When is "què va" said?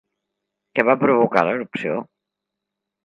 0.79-0.95